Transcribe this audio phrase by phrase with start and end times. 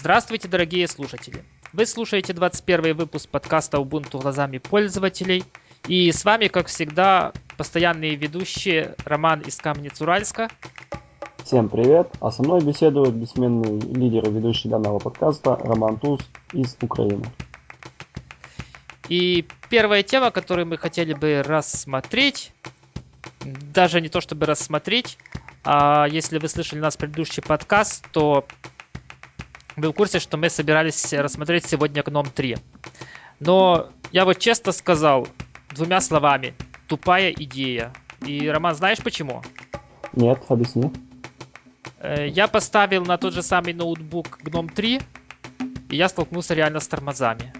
[0.00, 1.44] Здравствуйте, дорогие слушатели!
[1.74, 5.44] Вы слушаете 21 выпуск подкаста Ubuntu глазами пользователей.
[5.88, 10.48] И с вами, как всегда, постоянные ведущие Роман из Камнец-Уральска.
[11.44, 12.08] Всем привет!
[12.20, 16.22] А со мной беседует бессменный лидер и ведущий данного подкаста Роман Туз
[16.54, 17.26] из Украины.
[19.10, 22.52] И первая тема, которую мы хотели бы рассмотреть,
[23.44, 25.18] даже не то чтобы рассмотреть,
[25.62, 28.46] а если вы слышали нас предыдущий подкаст, то
[29.76, 32.56] вы в курсе, что мы собирались рассмотреть сегодня Гном 3.
[33.40, 35.26] Но я вот честно сказал,
[35.74, 36.54] двумя словами,
[36.86, 37.92] тупая идея.
[38.26, 39.42] И, Роман, знаешь почему?
[40.12, 40.92] Нет, объясни.
[42.00, 45.00] Э, я поставил на тот же самый ноутбук Гном 3,
[45.90, 47.52] и я столкнулся реально с тормозами.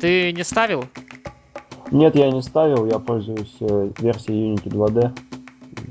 [0.00, 0.84] Ты не ставил?
[1.90, 5.18] Нет, я не ставил, я пользуюсь э, версией Unity 2D.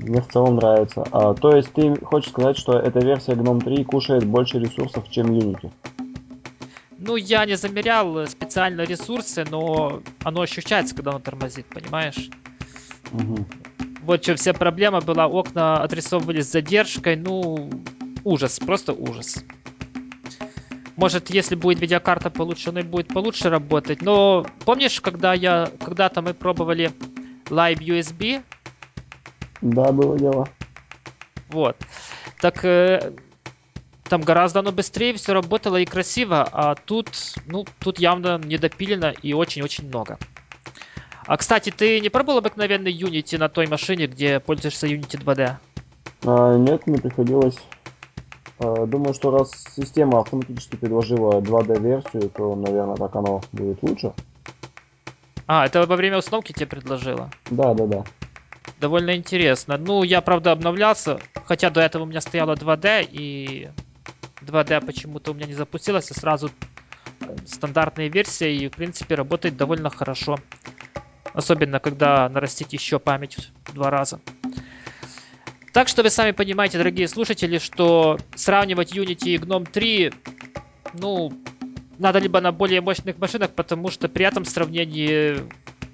[0.01, 1.03] Мне в целом нравится.
[1.11, 5.27] А, то есть ты хочешь сказать, что эта версия GNOME 3 кушает больше ресурсов, чем
[5.27, 5.71] Unity?
[6.97, 12.29] Ну, я не замерял специально ресурсы, но оно ощущается, когда оно тормозит, понимаешь?
[13.11, 13.45] Угу.
[14.03, 17.69] Вот что вся проблема была, окна отрисовывались с задержкой, ну,
[18.23, 19.43] ужас, просто ужас.
[20.95, 24.01] Может, если будет видеокарта получше, она будет получше работать.
[24.01, 26.91] Но помнишь, когда я, когда-то мы пробовали
[27.45, 28.43] Live USB,
[29.61, 30.47] да, было дело.
[31.49, 31.75] Вот.
[32.39, 33.11] Так э,
[34.09, 37.07] там гораздо оно быстрее все работало и красиво, а тут,
[37.47, 40.17] ну, тут явно недопилено и очень-очень много.
[41.27, 45.55] А, кстати, ты не пробовал обыкновенный Unity на той машине, где пользуешься Unity 2D?
[46.25, 47.61] А, нет, не приходилось.
[48.59, 54.13] А, думаю, что раз система автоматически предложила 2D-версию, то, наверное, так оно будет лучше.
[55.47, 57.29] А, это во время установки тебе предложила?
[57.49, 58.05] Да, да, да
[58.81, 59.77] довольно интересно.
[59.77, 63.69] Ну, я, правда, обновлялся, хотя до этого у меня стояло 2D, и
[64.41, 66.51] 2D почему-то у меня не запустилось, и сразу
[67.45, 70.37] стандартная версия, и, в принципе, работает довольно хорошо.
[71.33, 74.19] Особенно, когда нарастить еще память в два раза.
[75.71, 80.13] Так что вы сами понимаете, дорогие слушатели, что сравнивать Unity и GNOME 3,
[80.95, 81.31] ну,
[81.99, 85.39] надо либо на более мощных машинах, потому что при этом сравнении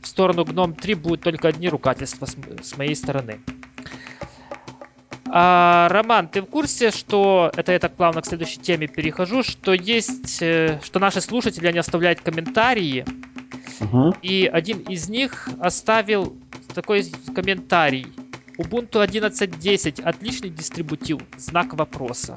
[0.01, 3.39] в сторону Gnome 3 будут только одни ругательства с, с моей стороны.
[5.29, 9.73] А, Роман, ты в курсе, что это я так плавно к следующей теме перехожу, что
[9.73, 13.05] есть, э, что наши слушатели, они оставляют комментарии,
[13.79, 14.15] угу.
[14.21, 16.35] и один из них оставил
[16.73, 18.07] такой комментарий.
[18.57, 22.35] Ubuntu 11.10 отличный дистрибутив, знак вопроса.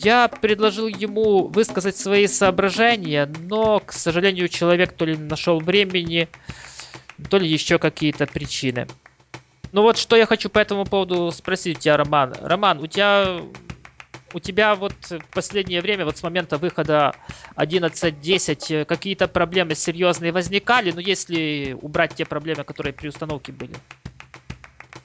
[0.00, 6.28] Я предложил ему высказать свои соображения, но, к сожалению, человек то ли нашел времени,
[7.28, 8.92] то ли еще какие-то причины.
[9.72, 12.34] Ну вот что я хочу по этому поводу спросить у тебя, Роман.
[12.34, 13.42] Роман, у тебя
[14.32, 17.16] у тебя вот в последнее время, вот с момента выхода
[17.56, 23.82] 11.10, какие-то проблемы серьезные возникали, ну если убрать те проблемы, которые при установке были?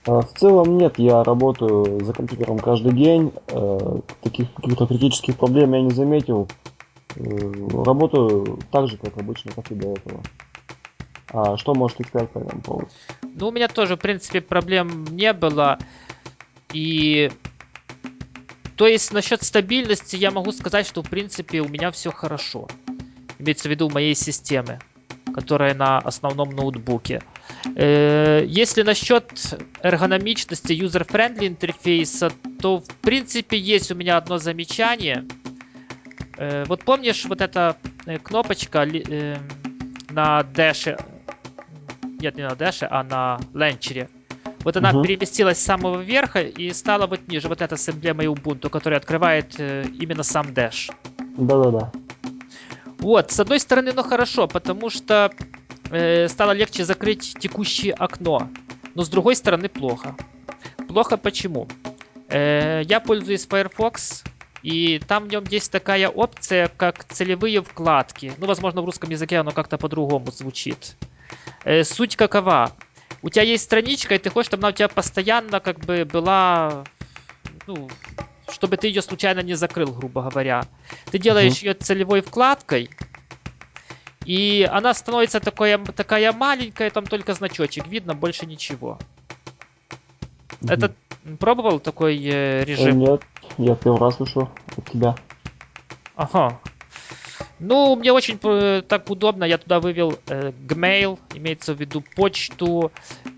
[0.06, 5.74] А, в целом нет, я работаю за компьютером каждый день, э, таких каких-то критических проблем
[5.74, 6.50] я не заметил.
[7.16, 10.22] Э, работаю так же, как обычно, как и до этого.
[11.30, 12.88] А что можете сказать по этому поводу?
[13.22, 15.80] Ну, у меня тоже, в принципе, проблем не было.
[16.74, 17.32] И
[18.76, 22.68] то есть насчет стабильности я могу сказать, что в принципе у меня все хорошо.
[23.40, 24.80] Имеется в виду моей системы,
[25.34, 27.16] которая на основном ноутбуке.
[27.16, 32.32] Э, если насчет эргономичности, user-friendly интерфейса,
[32.62, 35.26] то в принципе есть у меня одно замечание.
[36.38, 38.86] Э, вот помнишь вот эта э, кнопочка
[40.10, 40.98] на дэше,
[42.20, 44.10] нет, не на дэше, а на ленчере.
[44.64, 45.04] Вот она uh-huh.
[45.04, 47.50] переместилась с самого верха и стала вот ниже.
[47.50, 50.90] Вот эта с эмблемой Ubuntu, которая открывает именно сам Dash.
[51.38, 51.92] Да-да-да.
[53.00, 55.32] Вот, с одной стороны, ну хорошо, потому что
[55.94, 58.50] э, стало легче закрыть текущее окно.
[58.96, 60.16] Но с другой стороны плохо.
[60.88, 61.68] Плохо почему?
[62.30, 64.24] Э, я пользуюсь Firefox,
[64.64, 68.34] и там в нем есть такая опция, как целевые вкладки.
[68.38, 70.96] Ну, возможно, в русском языке оно как-то по-другому звучит.
[71.64, 72.72] Э, суть какова?
[73.22, 76.84] У тебя есть страничка, и ты хочешь, чтобы она у тебя постоянно как бы была,
[77.68, 77.90] ну,
[78.50, 80.66] чтобы ты ее случайно не закрыл, грубо говоря.
[81.12, 81.66] Ты делаешь mm-hmm.
[81.66, 82.90] ее целевой вкладкой,
[84.26, 88.98] и она становится такая, такая маленькая, там только значочек видно, больше ничего.
[90.62, 90.74] Mm-hmm.
[90.74, 90.94] Это
[91.40, 93.00] пробовал такой э, режим?
[93.00, 93.22] Нет,
[93.58, 95.16] я первый раз слышу от тебя.
[96.16, 96.60] Ага.
[97.60, 102.92] Ну, мне очень э, так удобно, я туда вывел э, Gmail, имеется в виду почту,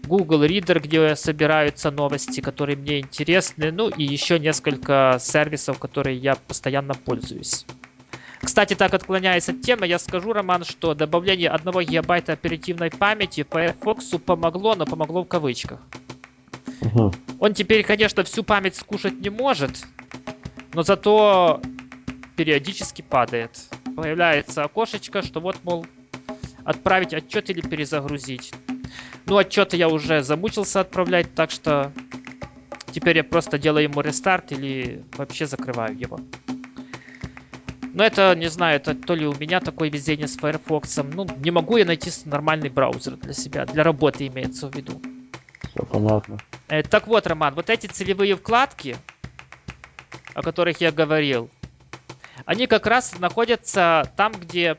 [0.08, 6.36] Google Reader, где собираются новости, которые мне интересны, ну и еще несколько сервисов, которые я
[6.36, 7.66] постоянно пользуюсь.
[8.42, 14.20] Кстати, так отклоняясь от темы, я скажу, Роман, что добавление 1 гигабайта оперативной памяти Firefox
[14.20, 15.80] помогло, но помогло в кавычках.
[16.82, 17.14] Угу.
[17.40, 19.86] Он теперь, конечно, всю память скушать не может,
[20.74, 21.62] но зато
[22.36, 23.52] периодически падает.
[23.96, 25.86] Появляется окошечко, что вот, мол,
[26.64, 28.54] отправить отчет или перезагрузить.
[29.26, 31.92] Ну, отчеты я уже замучился отправлять, так что
[32.92, 36.20] теперь я просто делаю ему рестарт или вообще закрываю его.
[37.96, 41.00] Но это, не знаю, это то ли у меня такое везение с Firefox.
[41.14, 45.02] Ну, не могу я найти нормальный браузер для себя, для работы имеется в виду.
[45.70, 46.38] Все понятно.
[46.68, 48.98] Э, так вот, Роман, вот эти целевые вкладки,
[50.34, 51.50] о которых я говорил,
[52.46, 54.78] они как раз находятся там, где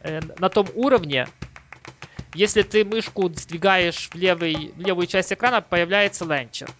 [0.00, 1.28] э, на том уровне,
[2.32, 6.70] если ты мышку сдвигаешь в, левый, в левую часть экрана, появляется ленчер.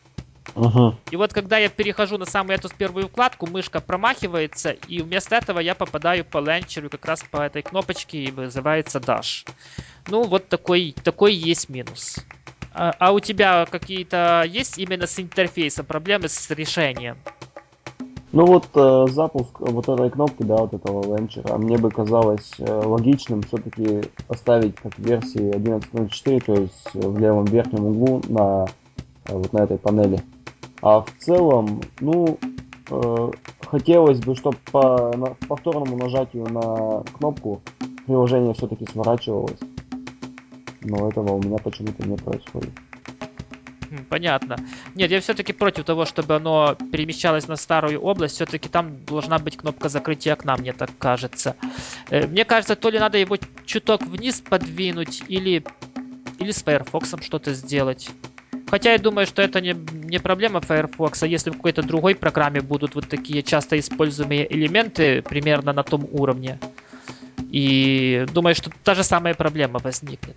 [0.54, 0.94] Угу.
[1.10, 5.60] И вот когда я перехожу на самую эту первую вкладку, мышка промахивается, и вместо этого
[5.60, 9.48] я попадаю по ленчеру как раз по этой кнопочке, и вызывается Dash.
[10.08, 12.18] Ну, вот такой, такой есть минус.
[12.72, 17.18] А, а у тебя какие-то есть именно с интерфейсом проблемы с решением?
[18.30, 22.70] Ну вот э, запуск вот этой кнопки, да, вот этого ленчера, мне бы казалось э,
[22.70, 28.66] логичным все-таки оставить как версии 11.04, то есть в левом верхнем углу на
[29.24, 30.20] э, вот на этой панели.
[30.80, 32.38] А в целом, ну,
[32.90, 33.30] э,
[33.66, 37.60] хотелось бы, чтобы по на, повторному нажатию на кнопку
[38.06, 39.58] приложение все-таки сворачивалось.
[40.82, 42.70] Но этого у меня почему-то не происходит.
[44.10, 44.56] Понятно.
[44.94, 48.34] Нет, я все-таки против того, чтобы оно перемещалось на старую область.
[48.34, 51.56] Все-таки там должна быть кнопка закрытия окна, мне так кажется.
[52.10, 55.64] Э, мне кажется, то ли надо его чуток вниз подвинуть, или,
[56.38, 58.10] или с Firefox что-то сделать.
[58.70, 62.60] Хотя я думаю, что это не, не проблема Firefox, а если в какой-то другой программе
[62.60, 66.58] будут вот такие часто используемые элементы примерно на том уровне.
[67.50, 70.36] И думаю, что та же самая проблема возникнет.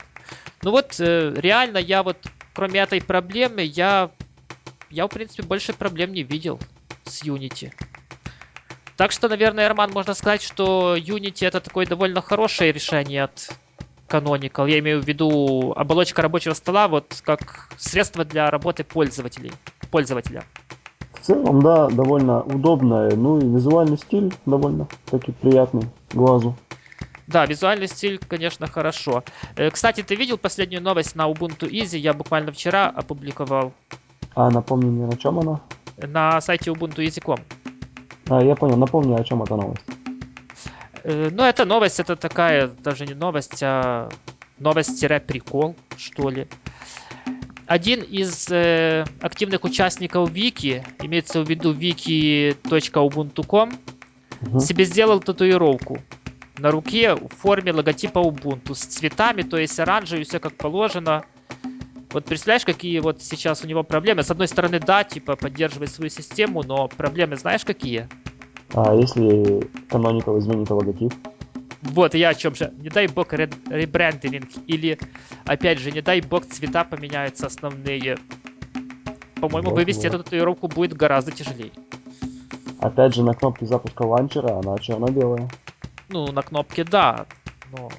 [0.61, 2.17] Ну вот, э, реально, я вот,
[2.53, 4.11] кроме этой проблемы, я,
[4.89, 6.59] я, в принципе, больше проблем не видел
[7.03, 7.71] с Unity.
[8.95, 13.51] Так что, наверное, Роман, можно сказать, что Unity это такое довольно хорошее решение от
[14.11, 14.69] Canonical.
[14.69, 19.51] Я имею в виду оболочка рабочего стола вот как средство для работы пользователей,
[19.89, 20.43] пользователя.
[21.13, 23.15] В целом, да, довольно удобная.
[23.15, 26.55] Ну и визуальный стиль довольно таки приятный глазу.
[27.27, 29.23] Да, визуальный стиль, конечно, хорошо.
[29.55, 31.97] Э, кстати, ты видел последнюю новость на Ubuntu Easy?
[31.97, 33.71] Я буквально вчера опубликовал.
[34.35, 35.61] А, напомни мне, на чем она?
[35.97, 37.39] На сайте ubuntueasy.com.
[38.29, 38.75] А, я понял.
[38.75, 39.85] Напомни, о чем эта новость.
[41.03, 44.09] Э, ну, эта новость, это такая, даже не новость, а
[44.59, 46.47] новость-прикол, что ли.
[47.65, 53.71] Один из э, активных участников Вики, имеется в виду wiki.ubuntu.com,
[54.41, 54.59] угу.
[54.59, 55.99] себе сделал татуировку
[56.57, 61.23] на руке в форме логотипа Ubuntu с цветами, то есть оранжевый, все как положено.
[62.11, 64.21] Вот представляешь, какие вот сейчас у него проблемы?
[64.21, 68.09] С одной стороны, да, типа поддерживает свою систему, но проблемы знаешь какие?
[68.73, 69.59] А если
[69.89, 71.13] Canonical изменит логотип?
[71.81, 72.71] Вот, я о чем же.
[72.77, 74.49] Не дай бог ребрендинг.
[74.67, 74.99] Или,
[75.45, 78.17] опять же, не дай бог цвета поменяются основные.
[79.41, 80.15] По-моему, вот, вывести вот.
[80.15, 81.71] эту татуировку будет гораздо тяжелее.
[82.79, 85.49] Опять же, на кнопке запуска ланчера она черно-белая.
[86.09, 87.25] Ну, на кнопке да.
[87.71, 87.89] Но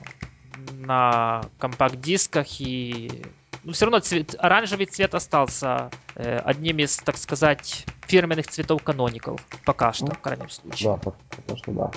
[0.78, 3.22] на компакт-дисках и...
[3.64, 9.40] Ну, все равно цвет, оранжевый цвет остался э, одним из, так сказать, фирменных цветов каноников.
[9.64, 10.90] Пока что, ну, в крайнем случае.
[10.90, 11.90] Да, пока что да.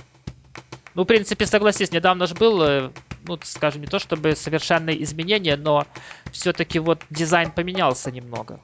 [0.93, 2.91] Ну, в принципе, согласись, недавно же был, э,
[3.27, 5.86] ну, скажем, не то чтобы совершенные изменения, но
[6.31, 8.60] все-таки вот дизайн поменялся немного.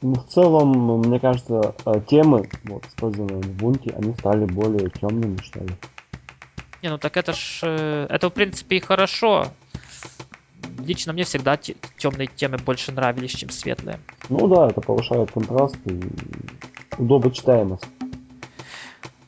[0.00, 5.36] Ну, в целом, мне кажется, э, темы, вот, используемые в Ubuntu, они стали более темными,
[5.42, 5.74] что ли.
[6.82, 9.52] Не, ну так это ж, э, это в принципе и хорошо.
[10.78, 13.98] Лично мне всегда темные темы больше нравились, чем светлые.
[14.28, 16.00] Ну да, это повышает контраст и
[16.98, 17.86] удобочитаемость.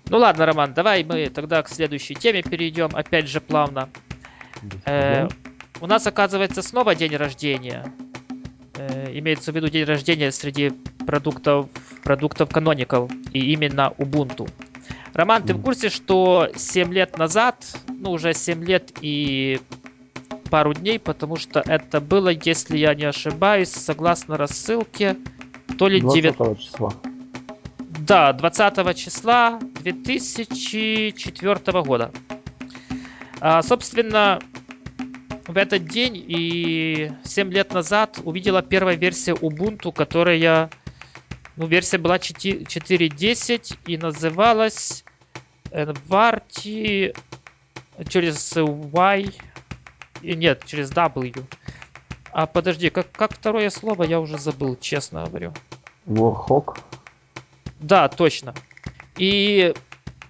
[0.08, 3.88] Ну ладно, Роман, давай мы тогда к следующей теме перейдем, опять же плавно.
[4.84, 5.28] Э,
[5.80, 7.84] у нас оказывается снова день рождения.
[8.76, 10.72] Э, имеется в виду день рождения среди
[11.06, 11.68] продуктов,
[12.02, 14.48] продуктов Canonical и именно Ubuntu.
[15.14, 19.60] Роман, ты в курсе, что 7 лет назад, ну уже 7 лет и
[20.54, 25.16] пару дней, потому что это было, если я не ошибаюсь, согласно рассылке,
[25.80, 26.92] то ли 9 числа.
[28.06, 32.12] Да, 20 числа 2004 года.
[33.40, 34.38] А, собственно,
[35.48, 40.70] в этот день и 7 лет назад увидела первая версия Ubuntu, которая,
[41.56, 45.04] ну, версия была 4.10 и называлась
[45.72, 47.12] Envarti
[48.08, 49.34] через Y.
[50.24, 51.44] И нет, через W.
[52.32, 55.52] А подожди, как, как второе слово, я уже забыл, честно говорю.
[56.06, 56.78] Warhawk?
[57.78, 58.54] Да, точно.
[59.16, 59.74] И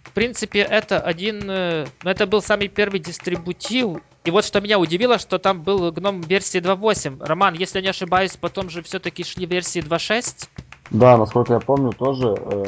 [0.03, 3.99] в принципе это один, э, ну это был самый первый дистрибутив.
[4.25, 7.25] И вот что меня удивило, что там был гном версии 2.8.
[7.25, 10.49] Роман, если не ошибаюсь, потом же все-таки шли версии 2.6?
[10.91, 12.65] Да, насколько я помню, тоже э,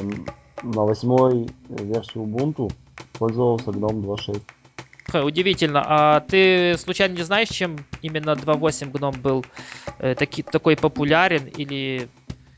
[0.62, 2.72] на восьмой версии Ubuntu
[3.18, 4.42] пользовался гном 2.6.
[5.12, 5.84] Удивительно.
[5.86, 9.44] А ты случайно не знаешь, чем именно 2.8 гном был
[9.98, 11.46] э, таки, такой популярен?
[11.46, 12.08] Или,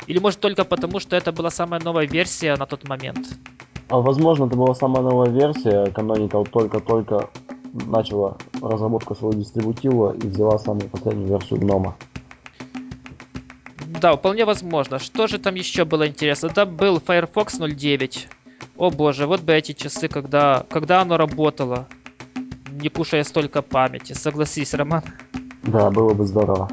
[0.06, 3.26] или может только потому, что это была самая новая версия на тот момент?
[3.88, 5.86] А возможно, это была самая новая версия.
[5.86, 7.28] Canonical только-только
[7.72, 11.96] начала разработку своего дистрибутива и взяла самую последнюю версию гнома.
[14.00, 14.98] Да, вполне возможно.
[14.98, 16.48] Что же там еще было интересно?
[16.50, 18.28] Там был Firefox 09.
[18.76, 21.88] О боже, вот бы эти часы, когда, когда оно работало
[22.80, 24.12] не кушая столько памяти.
[24.12, 25.02] Согласись, Роман?
[25.62, 26.68] Да, было бы здорово.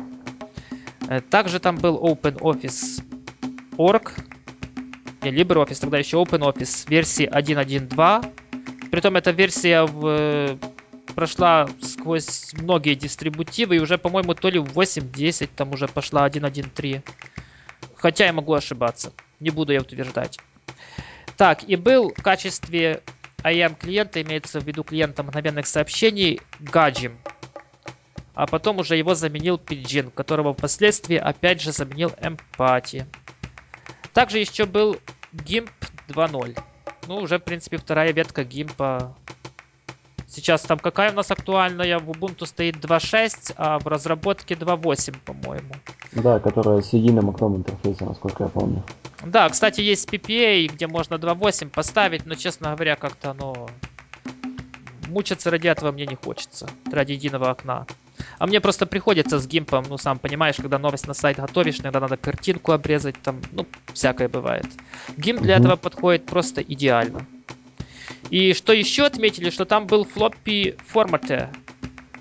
[1.08, 4.12] Э, также там был OpenOffice.org,
[5.22, 8.32] не LibreOffice, тогда еще OpenOffice версии 1.1.2.
[8.92, 10.58] Притом эта версия в,
[11.16, 17.02] прошла сквозь многие дистрибутивы и уже, по-моему, то ли в 8.10 там уже пошла 1.1.3.
[17.96, 19.14] Хотя я могу ошибаться.
[19.40, 20.38] Не буду я утверждать.
[21.38, 23.02] Так, и был в качестве
[23.46, 27.16] IAM клиента имеется в виду клиента мгновенных сообщений Gajim.
[28.34, 33.06] А потом уже его заменил Pidgin, которого впоследствии опять же заменил Empathy.
[34.14, 34.98] Также еще был
[35.32, 35.70] GIMP
[36.08, 36.60] 2.0.
[37.08, 39.14] Ну, уже, в принципе, вторая ветка GIMP.
[40.36, 41.98] Сейчас там какая у нас актуальная?
[41.98, 45.74] В Ubuntu стоит 2.6, а в разработке 2.8, по-моему.
[46.12, 48.84] Да, которая с единым окном интерфейса, насколько я помню.
[49.24, 53.70] Да, кстати, есть PPA, где можно 2.8 поставить, но, честно говоря, как-то оно...
[55.08, 57.86] Мучиться ради этого мне не хочется, ради единого окна.
[58.38, 62.02] А мне просто приходится с гимпом, ну, сам понимаешь, когда новость на сайт готовишь, иногда
[62.02, 64.66] надо картинку обрезать, там, ну, всякое бывает.
[65.16, 65.64] Гимп для угу.
[65.64, 67.26] этого подходит просто идеально.
[68.30, 71.50] И что еще отметили, что там был флоппи формате.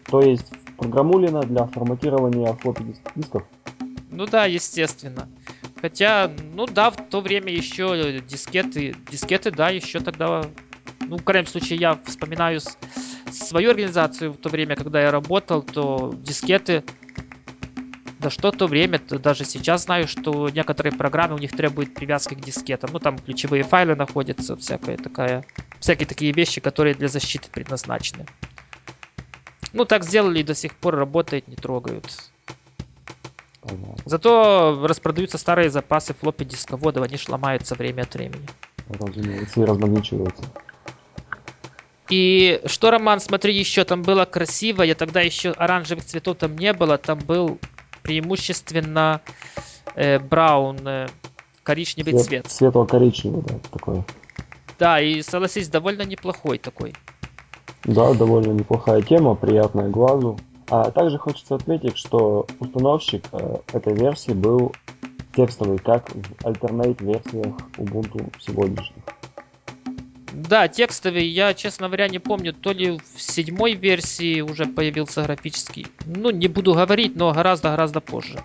[0.07, 0.47] То есть
[0.77, 2.85] программулина для форматирования флоппи
[3.15, 3.45] дисков?
[4.11, 5.29] Ну да, естественно.
[5.81, 10.45] Хотя, ну да, в то время еще дискеты, дискеты, да, еще тогда,
[11.01, 12.61] ну, в крайнем случае, я вспоминаю
[13.31, 16.85] свою организацию в то время, когда я работал, то дискеты,
[18.25, 22.33] да что то время, то даже сейчас знаю, что некоторые программы у них требуют привязки
[22.33, 22.89] к дискетам.
[22.91, 25.45] Ну, там ключевые файлы находятся, всякая такая,
[25.79, 28.25] всякие такие вещи, которые для защиты предназначены.
[29.75, 32.07] Ну, так сделали и до сих пор работает, не трогают.
[34.07, 38.49] Зато распродаются старые запасы флоппи дисководов, они ж ломаются время от времени.
[38.89, 40.45] Разумеется, и размагничиваются.
[42.09, 46.73] И что, Роман, смотри, еще там было красиво, я тогда еще оранжевых цветов там не
[46.73, 47.59] было, там был
[48.05, 49.23] преимущественно
[49.97, 51.09] э, браун, э,
[51.65, 52.51] коричневый Цвет, цвет.
[52.51, 54.05] Светло-коричневый, да, такой.
[54.79, 56.95] Да, и согласись, довольно неплохой такой.
[57.85, 60.39] Да, довольно неплохая тема, приятная глазу.
[60.69, 64.75] А также хочется отметить, что установщик э, этой версии был
[65.35, 69.03] текстовый, как в Alternate версиях Ubuntu сегодняшних.
[70.35, 75.87] Да, текстовый, я, честно говоря, не помню, то ли в седьмой версии уже появился графический.
[76.07, 78.41] Ну, не буду говорить, но гораздо-гораздо позже.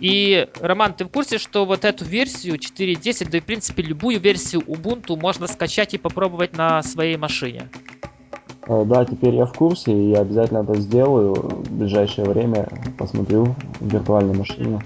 [0.00, 4.18] И, Роман, ты в курсе, что вот эту версию 4.10, да и в принципе любую
[4.18, 7.68] версию Ubuntu можно скачать и попробовать на своей машине?
[8.66, 12.66] Э, да, теперь я в курсе, и я обязательно это сделаю в ближайшее время.
[12.96, 14.80] Посмотрю в виртуальной машине.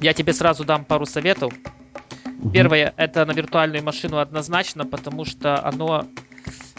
[0.00, 1.52] Я тебе сразу дам пару советов.
[2.50, 6.06] Первое, это на виртуальную машину однозначно, потому что оно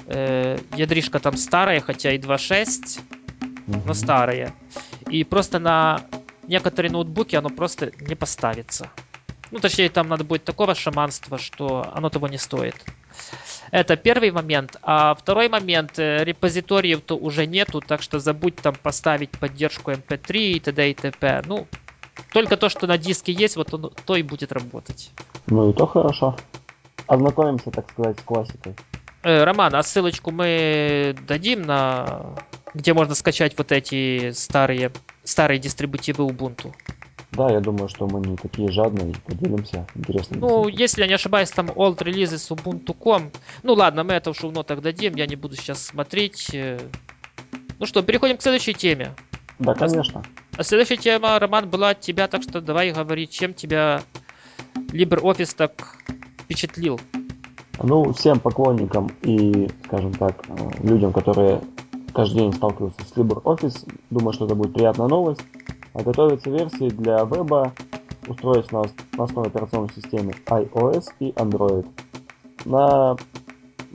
[0.08, 3.00] э, ядришка там старая, хотя и 2.6,
[3.68, 3.82] угу.
[3.86, 4.54] но старая.
[5.10, 6.02] И просто на
[6.48, 8.90] некоторые ноутбуки оно просто не поставится.
[9.52, 12.76] Ну, точнее, там надо будет такого шаманства, что оно того не стоит.
[13.70, 14.78] Это первый момент.
[14.82, 20.60] А второй момент, э, репозиториев-то уже нету, так что забудь там поставить поддержку MP3 и
[20.60, 20.90] т.д.
[20.90, 21.44] и т.п.
[21.46, 21.68] Ну,
[22.32, 25.12] только то, что на диске есть, вот он, то и будет работать.
[25.48, 26.36] Ну и то хорошо.
[27.08, 28.76] Ознакомимся, так сказать, с классикой.
[29.24, 32.36] Э, Роман, а ссылочку мы дадим на
[32.74, 34.92] где можно скачать вот эти старые
[35.24, 36.74] старые дистрибутивы Ubuntu.
[37.32, 40.40] Да, я думаю, что мы не такие жадные поделимся интересным.
[40.40, 43.32] Ну, если я не ошибаюсь, там old releases ubuntu.com.
[43.64, 46.56] Ну ладно, мы это в шоу-нотах дадим, я не буду сейчас смотреть.
[47.80, 49.16] Ну что, переходим к следующей теме.
[49.58, 50.24] Да, конечно.
[50.56, 54.04] А следующая тема, Роман, была от тебя, так что давай говори, чем тебя
[54.76, 55.98] LibreOffice так
[56.38, 57.00] впечатлил.
[57.82, 61.62] Ну, всем поклонникам и, скажем так, э, людям, которые
[62.14, 65.42] каждый день сталкиваются с LibreOffice, думаю, что это будет приятная новость.
[65.94, 67.74] А готовятся версии для веба,
[68.28, 68.84] устройств на,
[69.18, 71.88] на основе операционной системы iOS и Android.
[72.66, 73.16] На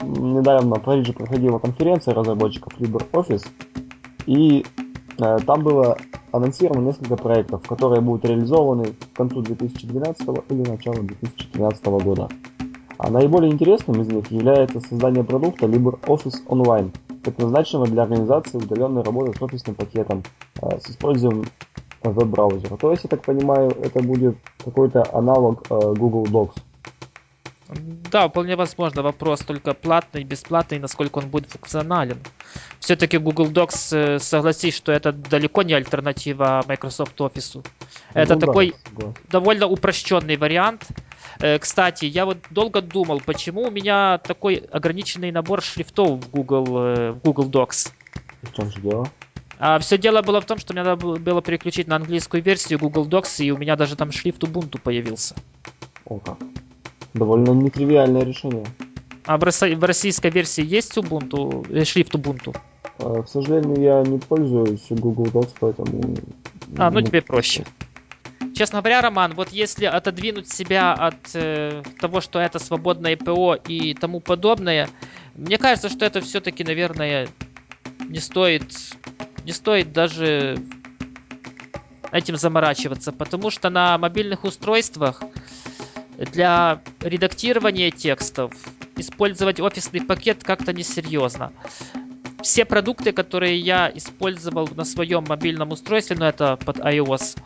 [0.01, 3.47] недавно в Париже проходила конференция разработчиков LibreOffice,
[4.25, 4.65] и
[5.17, 5.97] э, там было
[6.31, 12.29] анонсировано несколько проектов, которые будут реализованы к концу 2012 или началу 2013 года.
[12.97, 16.93] А наиболее интересным из них является создание продукта LibreOffice Online,
[17.23, 20.23] предназначенного для организации удаленной работы с офисным пакетом
[20.61, 21.45] э, с использованием
[22.03, 22.75] веб-браузера.
[22.77, 26.61] То есть, я так понимаю, это будет какой-то аналог э, Google Docs.
[27.69, 29.03] Да, вполне возможно.
[29.03, 32.17] Вопрос только платный, бесплатный, насколько он будет функционален.
[32.79, 37.63] Все-таки Google Docs, э, согласись, что это далеко не альтернатива Microsoft Office.
[38.13, 40.87] Это ну, такой да, довольно упрощенный вариант.
[41.39, 46.65] Э, кстати, я вот долго думал, почему у меня такой ограниченный набор шрифтов в Google,
[46.77, 47.91] э, в Google Docs.
[48.41, 49.07] В чем же дело?
[49.59, 53.07] А все дело было в том, что мне надо было переключить на английскую версию Google
[53.07, 55.35] Docs, и у меня даже там шрифт Ubuntu появился.
[56.05, 56.37] О как.
[57.13, 58.65] Довольно нетривиальное решение.
[59.25, 62.55] А в, российской версии есть Ubuntu, э, шрифт Ubuntu?
[62.99, 66.15] А, к сожалению, я не пользуюсь Google Docs, поэтому...
[66.77, 67.63] А, ну тебе проще.
[68.55, 73.93] Честно говоря, Роман, вот если отодвинуть себя от э, того, что это свободное ПО и
[73.93, 74.89] тому подобное,
[75.35, 77.29] мне кажется, что это все-таки, наверное,
[78.07, 78.75] не стоит,
[79.45, 80.57] не стоит даже
[82.11, 85.23] этим заморачиваться, потому что на мобильных устройствах
[86.19, 88.53] для редактирования текстов
[88.97, 91.53] использовать офисный пакет как-то несерьезно.
[92.41, 97.37] Все продукты, которые я использовал на своем мобильном устройстве, ну это под iOS,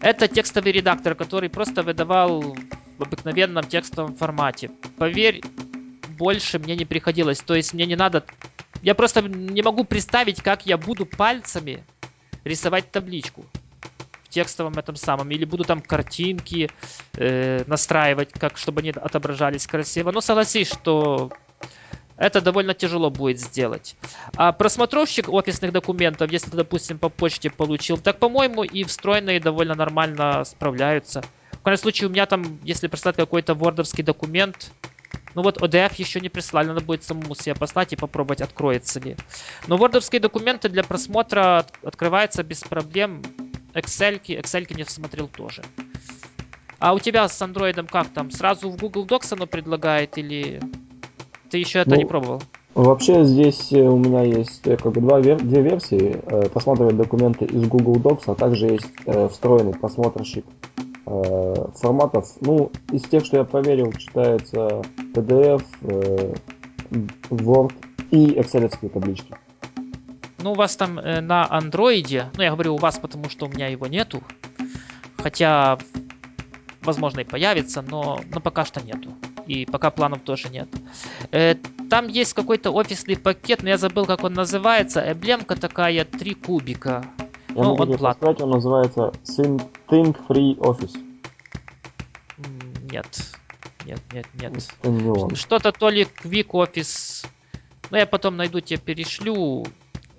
[0.00, 2.56] это текстовый редактор, который просто выдавал
[2.98, 4.70] в обыкновенном текстовом формате.
[4.98, 5.42] Поверь,
[6.18, 7.40] больше мне не приходилось.
[7.40, 8.24] То есть мне не надо...
[8.82, 11.84] Я просто не могу представить, как я буду пальцами
[12.44, 13.44] рисовать табличку
[14.28, 16.70] текстовом этом самом, или буду там картинки
[17.14, 20.12] э, настраивать, как чтобы они отображались красиво.
[20.12, 21.30] Но согласись, что
[22.16, 23.96] это довольно тяжело будет сделать.
[24.36, 29.74] А просмотровщик офисных документов, если ты, допустим, по почте получил, так, по-моему, и встроенные довольно
[29.74, 31.22] нормально справляются.
[31.52, 34.70] В крайнем случае, у меня там, если прислать какой-то вордовский документ,
[35.34, 39.16] ну вот ODF еще не прислали, надо будет самому себе послать и попробовать, откроется ли.
[39.66, 43.22] Но вордовские документы для просмотра открываются без проблем.
[43.76, 45.62] Excel, Excel не смотрел тоже.
[46.78, 48.30] А у тебя с андроидом как там?
[48.30, 50.60] Сразу в Google Docs оно предлагает или
[51.50, 52.42] ты еще это ну, не пробовал?
[52.74, 56.20] Вообще здесь э, у меня есть э, как бы два, две версии.
[56.26, 58.86] Э, просматривать документы из Google Docs, а также есть
[59.30, 60.44] встроенный просмотрщик
[61.04, 62.26] форматов.
[62.40, 64.82] Ну, из тех, что я проверил, читается
[65.14, 65.62] PDF,
[67.30, 67.72] Word
[68.10, 69.32] и Excel таблички.
[70.38, 73.48] Ну, у вас там э, на андроиде, ну, я говорю у вас, потому что у
[73.48, 74.22] меня его нету.
[75.18, 75.78] Хотя,
[76.82, 79.14] возможно, и появится, но, но пока что нету.
[79.46, 80.68] И пока планов тоже нет.
[81.30, 81.54] Э,
[81.88, 85.12] там есть какой-то офисный пакет, но я забыл, как он называется.
[85.12, 87.04] Эмблемка такая, три кубика.
[87.48, 88.26] Я ну, он платный.
[88.26, 89.12] Сказать, он называется
[89.88, 90.96] Think Free Office.
[92.90, 93.06] Нет.
[93.86, 95.38] Нет, нет, нет.
[95.38, 97.26] Что-то то ли Quick Office.
[97.90, 99.64] Ну, я потом найду, тебе перешлю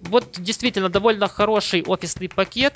[0.01, 2.73] вот действительно довольно хороший офисный пакет.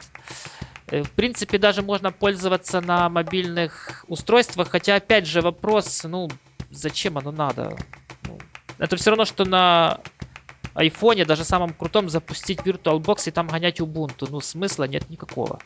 [0.87, 6.29] Э, в принципе, даже можно пользоваться на мобильных устройствах, хотя, опять же, вопрос, ну,
[6.69, 7.77] зачем оно надо?
[8.27, 8.37] Ну,
[8.77, 10.01] это все равно, что на
[10.73, 14.27] айфоне, даже самом крутом, запустить VirtualBox и там гонять Ubuntu.
[14.29, 15.59] Ну, смысла нет никакого.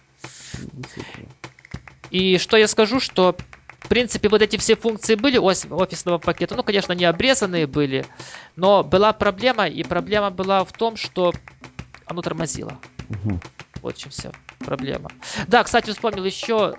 [2.09, 3.35] И что я скажу, что
[3.85, 6.55] в принципе, вот эти все функции были офисного пакета.
[6.55, 8.03] Ну, конечно, не обрезанные были,
[8.55, 11.33] но была проблема, и проблема была в том, что
[12.07, 12.79] оно тормозило.
[13.09, 13.39] Угу.
[13.83, 15.11] Вот чем все проблема.
[15.47, 16.73] Да, кстати, вспомнил еще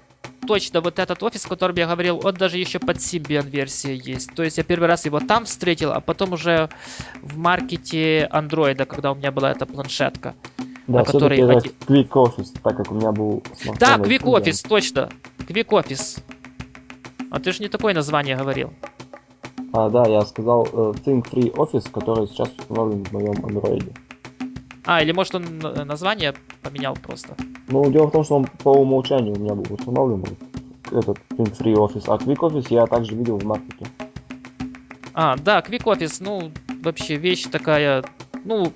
[0.48, 4.34] точно вот этот офис, о котором я говорил, он даже еще под Symbian версия есть.
[4.34, 6.68] То есть я первый раз его там встретил, а потом уже
[7.22, 10.34] в маркете андроида, когда у меня была эта планшетка.
[10.88, 11.38] Да, которой...
[11.38, 13.42] это Quick Office, так как у меня был
[13.78, 15.10] Да, Quick Office, точно.
[15.38, 16.20] Quick Office.
[17.30, 18.72] А ты же не такое название говорил.
[19.72, 23.92] А, да, я сказал uh, Think Free Office, который сейчас установлен в моем андроиде.
[24.84, 27.36] А, или может он название поменял просто?
[27.68, 30.24] Ну, дело в том, что он по умолчанию у меня был установлен,
[30.92, 33.86] этот Think Free Office, а Quick Office я также видел в маркете.
[35.14, 38.04] А, да, Quick Office, ну, вообще вещь такая,
[38.44, 38.72] ну,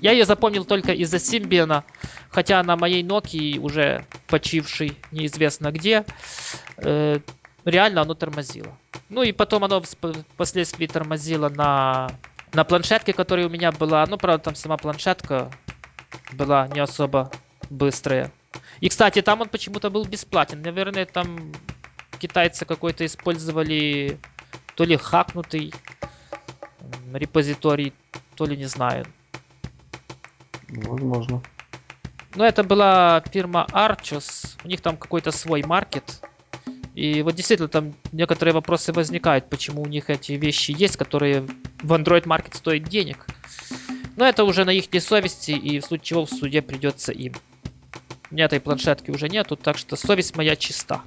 [0.00, 1.82] я ее запомнил только из-за Symbian,
[2.30, 6.04] хотя на моей Nokia уже почивший неизвестно где,
[6.78, 7.20] э,
[7.64, 8.76] реально оно тормозило.
[9.08, 12.10] Ну и потом оно впоследствии тормозило на,
[12.52, 14.04] на планшетке, которая у меня была.
[14.06, 15.50] Ну, правда, там сама планшетка
[16.32, 17.30] была не особо
[17.70, 18.32] быстрая.
[18.80, 20.62] И, кстати, там он почему-то был бесплатен.
[20.62, 21.52] Наверное, там
[22.18, 24.18] китайцы какой-то использовали
[24.74, 25.72] то ли хакнутый
[27.12, 27.92] репозиторий,
[28.34, 29.06] то ли не знаю.
[30.68, 31.42] Возможно.
[32.34, 34.56] Но это была фирма Archos.
[34.64, 36.20] У них там какой-то свой маркет.
[36.94, 41.44] И вот действительно там некоторые вопросы возникают, почему у них эти вещи есть, которые
[41.82, 43.26] в Android Market стоят денег.
[44.16, 47.34] Но это уже на их совести, и в случае чего в суде придется им.
[48.30, 51.02] У меня этой планшетки уже нету, так что совесть моя чиста.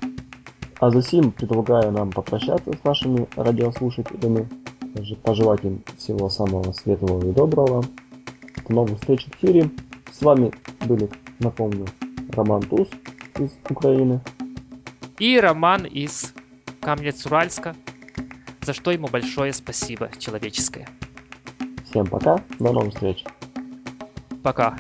[0.80, 4.48] А за сим предлагаю нам попрощаться с нашими радиослушателями,
[5.24, 7.84] пожелать им всего самого светлого и доброго.
[8.68, 9.70] До новых встреч в эфире.
[10.12, 10.52] С вами
[10.86, 11.88] были, напомню,
[12.34, 12.90] Роман Туз
[13.40, 14.20] из Украины.
[15.20, 16.34] И Роман из
[16.82, 17.76] Камнец-Уральска,
[18.62, 20.88] за что ему большое спасибо человеческое.
[21.90, 23.24] Всем пока, до новых встреч.
[24.44, 24.78] Пока.